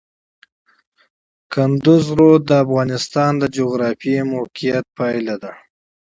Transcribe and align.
کندز 1.53 2.03
سیند 2.09 2.41
د 2.47 2.49
افغانستان 2.63 3.31
د 3.37 3.43
جغرافیایي 3.57 4.23
موقیعت 4.33 4.85
پایله 4.97 5.35
ده. 5.43 5.51